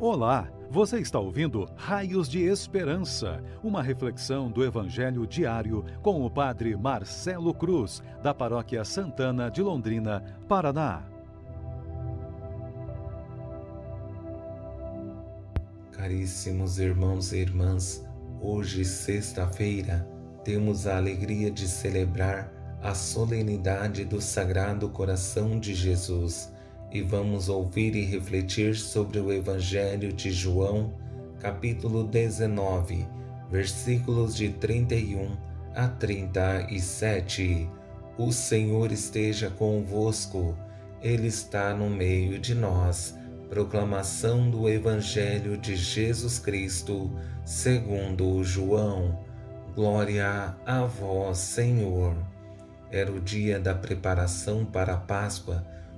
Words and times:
Olá, 0.00 0.50
você 0.68 0.98
está 0.98 1.20
ouvindo 1.20 1.68
Raios 1.76 2.28
de 2.28 2.40
Esperança, 2.40 3.40
uma 3.62 3.80
reflexão 3.80 4.50
do 4.50 4.64
Evangelho 4.64 5.24
diário 5.24 5.84
com 6.02 6.26
o 6.26 6.28
Padre 6.28 6.76
Marcelo 6.76 7.54
Cruz, 7.54 8.02
da 8.20 8.34
Paróquia 8.34 8.84
Santana 8.84 9.48
de 9.48 9.62
Londrina, 9.62 10.20
Paraná. 10.48 11.04
Caríssimos 15.92 16.80
irmãos 16.80 17.32
e 17.32 17.36
irmãs, 17.36 18.04
hoje, 18.40 18.84
sexta-feira, 18.84 20.04
temos 20.42 20.88
a 20.88 20.96
alegria 20.96 21.52
de 21.52 21.68
celebrar 21.68 22.52
a 22.82 22.94
solenidade 22.96 24.04
do 24.04 24.20
Sagrado 24.20 24.88
Coração 24.88 25.58
de 25.58 25.72
Jesus 25.72 26.52
e 26.94 27.02
vamos 27.02 27.48
ouvir 27.48 27.96
e 27.96 28.04
refletir 28.04 28.76
sobre 28.76 29.18
o 29.18 29.32
Evangelho 29.32 30.12
de 30.12 30.30
João, 30.30 30.92
capítulo 31.40 32.04
19, 32.04 33.04
versículos 33.50 34.36
de 34.36 34.50
31 34.50 35.36
a 35.74 35.88
37. 35.88 37.68
O 38.16 38.30
Senhor 38.30 38.92
esteja 38.92 39.50
convosco, 39.50 40.56
Ele 41.02 41.26
está 41.26 41.74
no 41.74 41.90
meio 41.90 42.38
de 42.38 42.54
nós. 42.54 43.18
Proclamação 43.50 44.48
do 44.48 44.68
Evangelho 44.68 45.58
de 45.58 45.74
Jesus 45.74 46.38
Cristo, 46.38 47.10
segundo 47.44 48.44
João. 48.44 49.18
Glória 49.74 50.54
a 50.64 50.84
vós, 50.84 51.38
Senhor. 51.38 52.16
Era 52.88 53.10
o 53.10 53.20
dia 53.20 53.58
da 53.58 53.74
preparação 53.74 54.64
para 54.64 54.94
a 54.94 54.98
Páscoa 54.98 55.74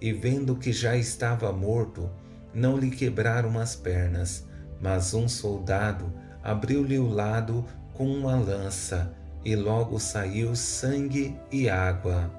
e 0.00 0.12
vendo 0.12 0.56
que 0.56 0.72
já 0.72 0.96
estava 0.96 1.52
morto, 1.52 2.10
não 2.54 2.76
lhe 2.76 2.90
quebraram 2.90 3.58
as 3.58 3.74
pernas, 3.76 4.46
mas 4.80 5.14
um 5.14 5.28
soldado 5.28 6.12
abriu-lhe 6.42 6.98
o 6.98 7.08
lado 7.08 7.64
com 7.94 8.06
uma 8.06 8.36
lança, 8.36 9.12
e 9.44 9.54
logo 9.56 9.98
saiu 9.98 10.54
sangue 10.54 11.36
e 11.50 11.68
água. 11.68 12.30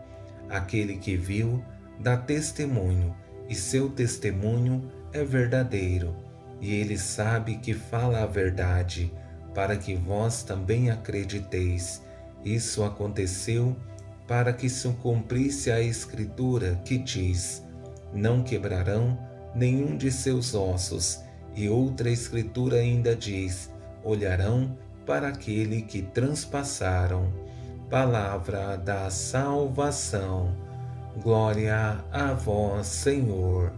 Aquele 0.49 0.97
que 0.97 1.15
viu 1.15 1.63
dá 1.99 2.17
testemunho, 2.17 3.15
e 3.47 3.55
seu 3.55 3.89
testemunho 3.89 4.89
é 5.11 5.23
verdadeiro, 5.23 6.15
e 6.61 6.73
ele 6.73 6.97
sabe 6.97 7.57
que 7.57 7.73
fala 7.73 8.23
a 8.23 8.25
verdade, 8.25 9.11
para 9.53 9.75
que 9.75 9.95
vós 9.95 10.43
também 10.43 10.89
acrediteis. 10.89 12.01
Isso 12.43 12.83
aconteceu 12.83 13.75
para 14.29 14.53
que 14.53 14.69
se 14.69 14.87
cumprisse 15.01 15.71
a 15.71 15.81
escritura 15.81 16.79
que 16.85 16.99
diz: 16.99 17.65
Não 18.13 18.43
quebrarão 18.43 19.17
nenhum 19.55 19.97
de 19.97 20.11
seus 20.11 20.53
ossos. 20.53 21.21
E 21.55 21.67
outra 21.67 22.11
escritura 22.11 22.77
ainda 22.77 23.15
diz: 23.15 23.71
Olharão 24.03 24.77
para 25.03 25.29
aquele 25.29 25.81
que 25.81 26.03
transpassaram. 26.03 27.33
Palavra 27.89 28.77
da 28.77 29.09
salvação. 29.09 30.55
Glória 31.23 32.05
a 32.11 32.31
vós, 32.33 32.85
Senhor. 32.85 33.73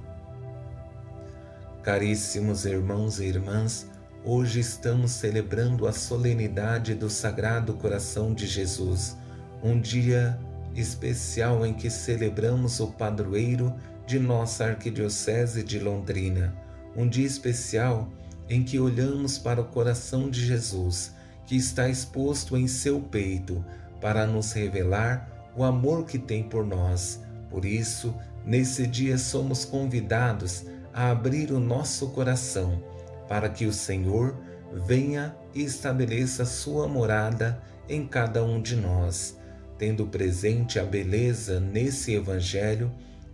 Caríssimos 1.81 2.65
irmãos 2.65 3.21
e 3.21 3.25
irmãs, 3.25 3.89
hoje 4.25 4.59
estamos 4.59 5.11
celebrando 5.11 5.87
a 5.87 5.93
solenidade 5.93 6.93
do 6.93 7.09
Sagrado 7.09 7.73
Coração 7.75 8.33
de 8.33 8.45
Jesus 8.45 9.20
um 9.63 9.79
dia 9.79 10.39
especial 10.75 11.65
em 11.65 11.73
que 11.73 11.89
celebramos 11.89 12.79
o 12.79 12.87
padroeiro 12.87 13.73
de 14.07 14.19
nossa 14.19 14.65
Arquidiocese 14.65 15.63
de 15.63 15.79
Londrina, 15.79 16.55
um 16.95 17.07
dia 17.07 17.25
especial 17.25 18.09
em 18.49 18.63
que 18.63 18.79
olhamos 18.79 19.37
para 19.37 19.61
o 19.61 19.65
coração 19.65 20.29
de 20.29 20.45
Jesus, 20.45 21.13
que 21.45 21.55
está 21.55 21.87
exposto 21.87 22.57
em 22.57 22.67
seu 22.67 22.99
peito, 22.99 23.63
para 23.99 24.25
nos 24.25 24.51
revelar 24.51 25.51
o 25.55 25.63
amor 25.63 26.05
que 26.05 26.17
tem 26.17 26.43
por 26.43 26.65
nós. 26.65 27.21
Por 27.49 27.65
isso, 27.65 28.15
nesse 28.45 28.87
dia 28.87 29.17
somos 29.17 29.63
convidados 29.63 30.65
a 30.93 31.11
abrir 31.11 31.51
o 31.51 31.59
nosso 31.59 32.09
coração, 32.09 32.81
para 33.27 33.47
que 33.47 33.65
o 33.65 33.73
Senhor 33.73 34.35
venha 34.85 35.35
e 35.53 35.63
estabeleça 35.63 36.45
sua 36.45 36.87
morada 36.87 37.61
em 37.87 38.07
cada 38.07 38.43
um 38.43 38.61
de 38.61 38.75
nós 38.75 39.40
tendo 39.81 40.05
presente 40.05 40.77
a 40.77 40.85
beleza 40.85 41.59
nesse 41.59 42.13
Evangelho 42.13 42.91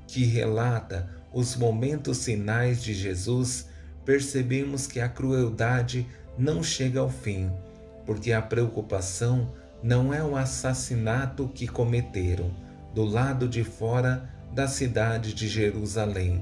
que 0.07 0.23
relata 0.23 1.09
os 1.33 1.57
momentos 1.57 2.23
finais 2.23 2.81
de 2.81 2.93
Jesus, 2.93 3.67
percebemos 4.05 4.87
que 4.87 5.01
a 5.01 5.09
crueldade 5.09 6.07
não 6.37 6.63
chega 6.63 7.01
ao 7.01 7.09
fim, 7.09 7.51
porque 8.05 8.31
a 8.31 8.41
preocupação 8.41 9.51
não 9.83 10.13
é 10.13 10.23
o 10.23 10.37
assassinato 10.37 11.51
que 11.53 11.67
cometeram 11.67 12.49
do 12.95 13.03
lado 13.03 13.45
de 13.45 13.65
fora 13.65 14.29
da 14.53 14.69
cidade 14.69 15.33
de 15.33 15.49
Jerusalém, 15.49 16.41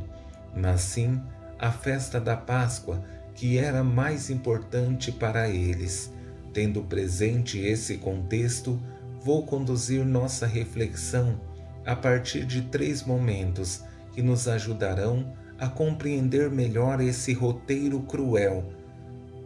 mas 0.56 0.82
sim 0.82 1.20
a 1.58 1.72
festa 1.72 2.22
da 2.22 2.38
Páscoa, 2.38 3.04
que 3.34 3.58
era 3.58 3.84
mais 3.84 4.30
importante 4.30 5.12
para 5.12 5.50
eles. 5.50 6.14
Tendo 6.54 6.84
presente 6.84 7.58
esse 7.58 7.98
contexto, 7.98 8.80
vou 9.26 9.44
conduzir 9.44 10.06
nossa 10.06 10.46
reflexão 10.46 11.42
a 11.84 11.96
partir 11.96 12.46
de 12.46 12.62
três 12.62 13.02
momentos 13.02 13.84
que 14.14 14.22
nos 14.22 14.48
ajudarão 14.48 15.34
a 15.58 15.68
compreender 15.68 16.52
melhor 16.52 17.02
esse 17.02 17.34
roteiro 17.34 18.02
cruel. 18.02 18.72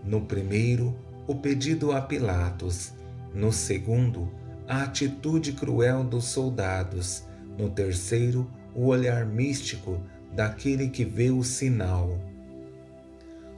No 0.04 0.20
primeiro, 0.20 0.94
o 1.26 1.34
pedido 1.34 1.94
a 1.94 2.02
Pilatos. 2.02 2.92
No 3.34 3.54
segundo, 3.54 4.30
a 4.68 4.84
atitude 4.84 5.54
cruel 5.54 6.04
dos 6.04 6.26
soldados. 6.26 7.24
No 7.58 7.70
terceiro, 7.70 8.52
o 8.76 8.88
olhar 8.88 9.26
místico 9.26 10.02
daquele 10.36 10.90
que 10.90 11.06
vê 11.06 11.32
o 11.32 11.42
sinal. 11.42 12.20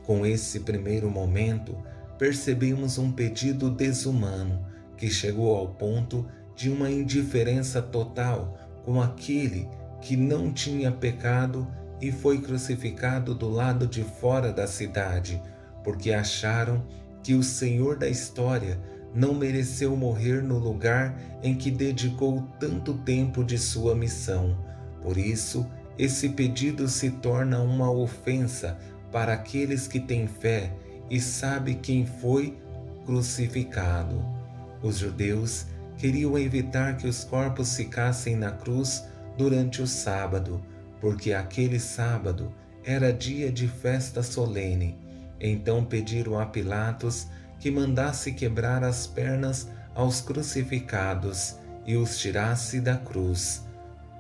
Com 0.05 0.23
esse 0.23 0.59
primeiro 0.59 1.09
momento, 1.09 1.75
percebemos 2.19 2.99
um 2.99 3.11
pedido 3.11 3.71
desumano 3.71 4.69
que 5.01 5.09
chegou 5.09 5.55
ao 5.55 5.67
ponto 5.67 6.27
de 6.55 6.69
uma 6.69 6.87
indiferença 6.87 7.81
total 7.81 8.55
com 8.85 9.01
aquele 9.01 9.67
que 9.99 10.15
não 10.15 10.53
tinha 10.53 10.91
pecado 10.91 11.67
e 11.99 12.11
foi 12.11 12.39
crucificado 12.39 13.33
do 13.33 13.49
lado 13.49 13.87
de 13.87 14.03
fora 14.03 14.53
da 14.53 14.67
cidade, 14.67 15.41
porque 15.83 16.13
acharam 16.13 16.85
que 17.23 17.33
o 17.33 17.41
Senhor 17.41 17.97
da 17.97 18.07
história 18.07 18.79
não 19.11 19.33
mereceu 19.33 19.95
morrer 19.97 20.43
no 20.43 20.59
lugar 20.59 21.19
em 21.41 21.55
que 21.55 21.71
dedicou 21.71 22.47
tanto 22.59 22.93
tempo 22.99 23.43
de 23.43 23.57
sua 23.57 23.95
missão. 23.95 24.55
Por 25.01 25.17
isso, 25.17 25.65
esse 25.97 26.29
pedido 26.29 26.87
se 26.87 27.09
torna 27.09 27.59
uma 27.59 27.89
ofensa 27.89 28.77
para 29.11 29.33
aqueles 29.33 29.87
que 29.87 29.99
têm 29.99 30.27
fé 30.27 30.71
e 31.09 31.19
sabem 31.19 31.73
quem 31.73 32.05
foi 32.05 32.55
crucificado. 33.03 34.40
Os 34.81 34.97
judeus 34.97 35.65
queriam 35.97 36.37
evitar 36.37 36.97
que 36.97 37.07
os 37.07 37.23
corpos 37.23 37.75
ficassem 37.75 38.35
na 38.35 38.51
cruz 38.51 39.03
durante 39.37 39.81
o 39.81 39.87
sábado, 39.87 40.61
porque 40.99 41.33
aquele 41.33 41.79
sábado 41.79 42.51
era 42.83 43.13
dia 43.13 43.51
de 43.51 43.67
festa 43.67 44.23
solene. 44.23 44.97
Então 45.39 45.83
pediram 45.83 46.39
a 46.39 46.45
Pilatos 46.45 47.27
que 47.59 47.69
mandasse 47.69 48.31
quebrar 48.31 48.83
as 48.83 49.05
pernas 49.05 49.67
aos 49.93 50.21
crucificados 50.21 51.55
e 51.85 51.95
os 51.95 52.17
tirasse 52.17 52.79
da 52.79 52.97
cruz. 52.97 53.63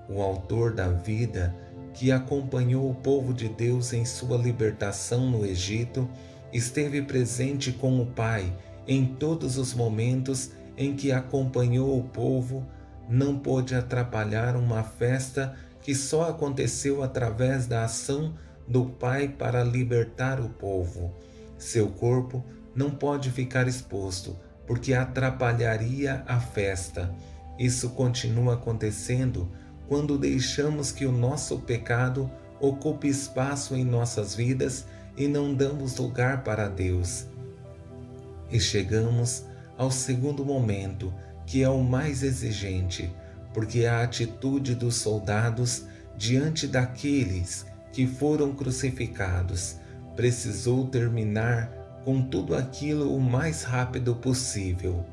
O 0.07 0.21
autor 0.21 0.73
da 0.73 0.89
vida, 0.89 1.55
que 1.93 2.11
acompanhou 2.11 2.89
o 2.89 2.95
povo 2.95 3.33
de 3.33 3.49
Deus 3.49 3.93
em 3.93 4.05
sua 4.05 4.37
libertação 4.37 5.29
no 5.29 5.45
Egito, 5.45 6.07
esteve 6.53 7.01
presente 7.01 7.71
com 7.71 7.99
o 8.01 8.05
Pai 8.05 8.51
em 8.87 9.05
todos 9.05 9.57
os 9.57 9.73
momentos 9.73 10.51
em 10.77 10.95
que 10.95 11.11
acompanhou 11.11 11.97
o 11.99 12.03
povo, 12.03 12.65
não 13.09 13.37
pôde 13.37 13.75
atrapalhar 13.75 14.55
uma 14.55 14.83
festa 14.83 15.53
que 15.81 15.93
só 15.93 16.29
aconteceu 16.29 17.03
através 17.03 17.67
da 17.67 17.83
ação 17.83 18.33
do 18.67 18.85
Pai 18.85 19.27
para 19.27 19.63
libertar 19.63 20.39
o 20.39 20.49
povo. 20.49 21.13
Seu 21.57 21.87
corpo 21.87 22.43
não 22.75 22.89
pode 22.91 23.29
ficar 23.29 23.67
exposto, 23.67 24.37
porque 24.65 24.93
atrapalharia 24.93 26.23
a 26.27 26.39
festa. 26.39 27.13
Isso 27.59 27.89
continua 27.89 28.53
acontecendo 28.53 29.49
quando 29.87 30.17
deixamos 30.17 30.91
que 30.91 31.05
o 31.05 31.11
nosso 31.11 31.59
pecado 31.59 32.31
ocupe 32.59 33.07
espaço 33.07 33.75
em 33.75 33.83
nossas 33.83 34.33
vidas 34.33 34.85
e 35.17 35.27
não 35.27 35.53
damos 35.53 35.97
lugar 35.97 36.43
para 36.43 36.69
Deus. 36.69 37.25
E 38.51 38.59
chegamos 38.59 39.45
ao 39.77 39.89
segundo 39.89 40.45
momento, 40.45 41.13
que 41.45 41.63
é 41.63 41.69
o 41.69 41.83
mais 41.83 42.23
exigente, 42.23 43.13
porque 43.53 43.85
a 43.85 44.03
atitude 44.03 44.75
dos 44.75 44.95
soldados 44.95 45.85
diante 46.17 46.67
daqueles 46.67 47.65
que 47.91 48.05
foram 48.05 48.53
crucificados 48.53 49.77
precisou 50.15 50.87
terminar 50.87 51.71
com 52.03 52.21
tudo 52.21 52.55
aquilo 52.55 53.15
o 53.15 53.19
mais 53.19 53.63
rápido 53.63 54.15
possível. 54.15 55.05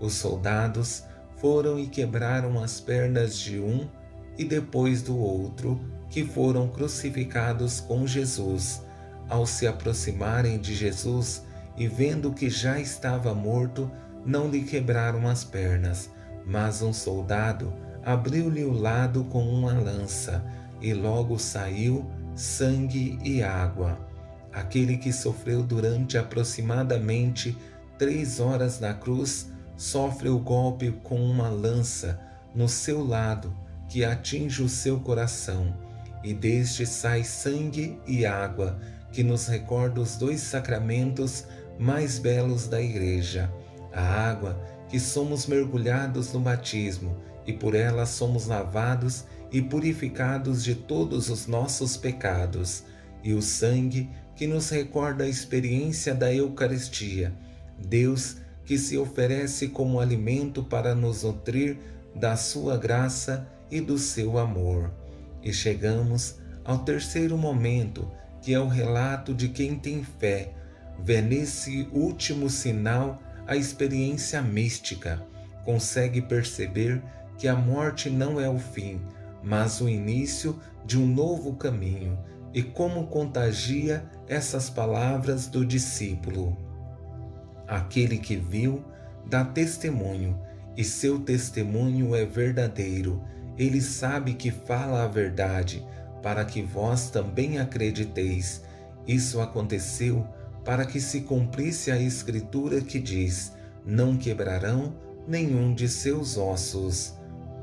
Os 0.00 0.14
soldados 0.14 1.04
foram 1.40 1.78
e 1.78 1.86
quebraram 1.86 2.62
as 2.62 2.80
pernas 2.80 3.38
de 3.38 3.58
um 3.58 3.88
e 4.36 4.44
depois 4.44 5.02
do 5.02 5.16
outro, 5.16 5.80
que 6.08 6.24
foram 6.24 6.68
crucificados 6.68 7.80
com 7.80 8.06
Jesus. 8.06 8.82
Ao 9.28 9.44
se 9.44 9.66
aproximarem 9.66 10.58
de 10.58 10.74
Jesus 10.74 11.42
e 11.78 11.86
vendo 11.86 12.32
que 12.32 12.50
já 12.50 12.80
estava 12.80 13.34
morto, 13.34 13.90
não 14.26 14.48
lhe 14.48 14.62
quebraram 14.62 15.28
as 15.28 15.44
pernas, 15.44 16.10
mas 16.44 16.82
um 16.82 16.92
soldado 16.92 17.72
abriu-lhe 18.04 18.64
o 18.64 18.72
lado 18.72 19.24
com 19.24 19.42
uma 19.42 19.72
lança, 19.72 20.44
e 20.80 20.92
logo 20.92 21.38
saiu 21.38 22.10
sangue 22.34 23.18
e 23.24 23.42
água. 23.42 23.98
Aquele 24.52 24.96
que 24.96 25.12
sofreu 25.12 25.62
durante 25.62 26.16
aproximadamente 26.16 27.56
três 27.96 28.40
horas 28.40 28.80
na 28.80 28.94
cruz 28.94 29.50
sofre 29.76 30.28
o 30.28 30.38
golpe 30.38 30.90
com 31.02 31.20
uma 31.20 31.48
lança 31.48 32.18
no 32.54 32.68
seu 32.68 33.06
lado 33.06 33.54
que 33.88 34.04
atinge 34.04 34.62
o 34.62 34.68
seu 34.68 35.00
coração, 35.00 35.74
e 36.22 36.34
deste 36.34 36.84
sai 36.84 37.24
sangue 37.24 37.98
e 38.06 38.26
água, 38.26 38.78
que 39.12 39.22
nos 39.22 39.46
recorda 39.46 40.00
os 40.00 40.16
dois 40.16 40.40
sacramentos 40.40 41.44
mais 41.78 42.18
belos 42.18 42.66
da 42.66 42.80
Igreja: 42.80 43.52
a 43.92 44.02
água, 44.02 44.60
que 44.88 44.98
somos 44.98 45.46
mergulhados 45.46 46.32
no 46.32 46.40
batismo, 46.40 47.16
e 47.46 47.52
por 47.52 47.74
ela 47.74 48.04
somos 48.06 48.46
lavados 48.46 49.24
e 49.50 49.62
purificados 49.62 50.62
de 50.62 50.74
todos 50.74 51.30
os 51.30 51.46
nossos 51.46 51.96
pecados, 51.96 52.84
e 53.22 53.32
o 53.32 53.42
sangue, 53.42 54.08
que 54.36 54.46
nos 54.46 54.70
recorda 54.70 55.24
a 55.24 55.28
experiência 55.28 56.14
da 56.14 56.32
Eucaristia, 56.32 57.34
Deus 57.78 58.36
que 58.64 58.76
se 58.76 58.98
oferece 58.98 59.68
como 59.68 59.98
alimento 59.98 60.62
para 60.62 60.94
nos 60.94 61.22
nutrir 61.22 61.78
da 62.14 62.36
sua 62.36 62.76
graça 62.76 63.48
e 63.70 63.80
do 63.80 63.96
seu 63.96 64.36
amor. 64.36 64.92
E 65.42 65.54
chegamos 65.54 66.36
ao 66.64 66.80
terceiro 66.80 67.38
momento, 67.38 68.10
que 68.42 68.52
é 68.52 68.60
o 68.60 68.68
relato 68.68 69.32
de 69.32 69.48
quem 69.48 69.78
tem 69.78 70.04
fé, 70.04 70.52
vê 70.98 71.20
nesse 71.20 71.88
último 71.92 72.50
sinal 72.50 73.22
a 73.46 73.56
experiência 73.56 74.42
mística, 74.42 75.24
consegue 75.64 76.20
perceber 76.20 77.02
que 77.36 77.48
a 77.48 77.54
morte 77.54 78.10
não 78.10 78.40
é 78.40 78.48
o 78.48 78.58
fim, 78.58 79.00
mas 79.42 79.80
o 79.80 79.88
início 79.88 80.58
de 80.84 80.98
um 80.98 81.06
novo 81.06 81.54
caminho 81.54 82.18
e 82.52 82.62
como 82.62 83.06
contagia 83.06 84.04
essas 84.26 84.68
palavras 84.68 85.46
do 85.46 85.64
discípulo. 85.64 86.56
Aquele 87.66 88.18
que 88.18 88.36
viu 88.36 88.84
dá 89.26 89.44
testemunho, 89.44 90.40
e 90.76 90.84
seu 90.84 91.18
testemunho 91.18 92.14
é 92.14 92.24
verdadeiro. 92.24 93.22
Ele 93.58 93.80
sabe 93.80 94.34
que 94.34 94.50
fala 94.50 95.02
a 95.02 95.08
verdade, 95.08 95.84
para 96.22 96.44
que 96.44 96.62
vós 96.62 97.10
também 97.10 97.58
acrediteis. 97.58 98.62
Isso 99.06 99.40
aconteceu 99.40 100.26
para 100.68 100.84
que 100.84 101.00
se 101.00 101.22
cumprisse 101.22 101.90
a 101.90 101.98
Escritura 101.98 102.82
que 102.82 103.00
diz: 103.00 103.54
Não 103.86 104.18
quebrarão 104.18 104.94
nenhum 105.26 105.72
de 105.72 105.88
seus 105.88 106.36
ossos. 106.36 107.14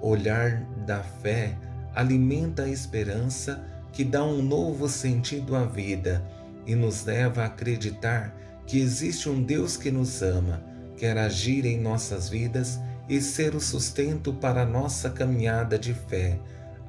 Olhar 0.02 0.64
da 0.88 1.04
fé 1.04 1.56
alimenta 1.94 2.64
a 2.64 2.68
esperança 2.68 3.64
que 3.94 4.04
dá 4.04 4.26
um 4.26 4.42
novo 4.42 4.90
sentido 4.90 5.56
à 5.56 5.66
vida 5.66 6.26
e 6.66 6.74
nos 6.74 7.06
leva 7.06 7.44
a 7.44 7.46
acreditar 7.46 8.36
que 8.66 8.80
existe 8.80 9.30
um 9.30 9.44
Deus 9.44 9.78
que 9.78 9.92
nos 9.92 10.24
ama, 10.24 10.64
quer 10.98 11.16
agir 11.16 11.64
em 11.64 11.80
nossas 11.80 12.28
vidas 12.28 12.80
e 13.08 13.22
ser 13.22 13.54
o 13.54 13.62
sustento 13.62 14.34
para 14.34 14.64
a 14.64 14.66
nossa 14.66 15.12
caminhada 15.12 15.78
de 15.78 15.94
fé. 15.94 16.40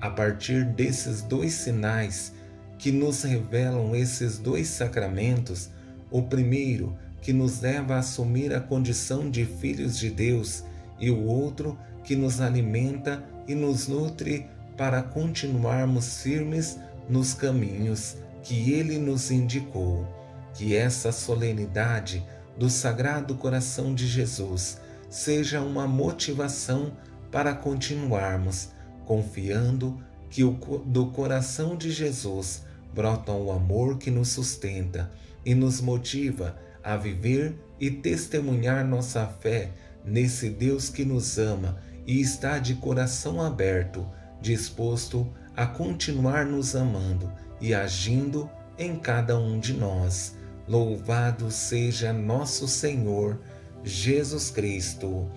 A 0.00 0.08
partir 0.08 0.64
desses 0.64 1.20
dois 1.20 1.52
sinais 1.52 2.32
que 2.78 2.90
nos 2.90 3.22
revelam 3.22 3.94
esses 3.94 4.38
dois 4.38 4.66
sacramentos, 4.68 5.75
o 6.16 6.22
primeiro 6.22 6.96
que 7.20 7.30
nos 7.30 7.60
leva 7.60 7.96
a 7.96 7.98
assumir 7.98 8.54
a 8.54 8.60
condição 8.60 9.30
de 9.30 9.44
filhos 9.44 9.98
de 9.98 10.08
Deus 10.08 10.64
e 10.98 11.10
o 11.10 11.24
outro 11.24 11.78
que 12.02 12.16
nos 12.16 12.40
alimenta 12.40 13.22
e 13.46 13.54
nos 13.54 13.86
nutre 13.86 14.46
para 14.78 15.02
continuarmos 15.02 16.22
firmes 16.22 16.78
nos 17.06 17.34
caminhos 17.34 18.16
que 18.42 18.72
ele 18.72 18.96
nos 18.98 19.30
indicou. 19.30 20.06
Que 20.54 20.74
essa 20.74 21.12
solenidade 21.12 22.24
do 22.56 22.70
Sagrado 22.70 23.34
Coração 23.34 23.94
de 23.94 24.06
Jesus 24.06 24.80
seja 25.10 25.60
uma 25.60 25.86
motivação 25.86 26.92
para 27.30 27.54
continuarmos 27.54 28.70
confiando 29.04 30.00
que 30.30 30.42
do 30.42 31.06
coração 31.08 31.76
de 31.76 31.90
Jesus 31.90 32.65
brota 32.96 33.30
o 33.30 33.52
amor 33.52 33.98
que 33.98 34.10
nos 34.10 34.28
sustenta 34.28 35.10
e 35.44 35.54
nos 35.54 35.82
motiva 35.82 36.56
a 36.82 36.96
viver 36.96 37.54
e 37.78 37.90
testemunhar 37.90 38.86
nossa 38.86 39.26
fé 39.26 39.70
nesse 40.02 40.48
Deus 40.48 40.88
que 40.88 41.04
nos 41.04 41.36
ama 41.36 41.78
e 42.06 42.20
está 42.22 42.58
de 42.58 42.76
coração 42.76 43.42
aberto, 43.42 44.08
disposto 44.40 45.30
a 45.54 45.66
continuar 45.66 46.46
nos 46.46 46.74
amando 46.74 47.30
e 47.60 47.74
agindo 47.74 48.48
em 48.78 48.96
cada 48.96 49.38
um 49.38 49.60
de 49.60 49.74
nós. 49.74 50.34
Louvado 50.66 51.50
seja 51.50 52.14
nosso 52.14 52.66
Senhor 52.66 53.38
Jesus 53.84 54.50
Cristo, 54.50 55.30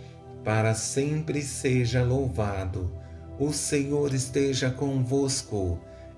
para 0.45 0.73
sempre 0.73 1.41
seja 1.41 2.03
louvado. 2.03 2.89
O 3.37 3.51
Senhor 3.51 4.13
esteja 4.13 4.71
convosco, 4.71 5.79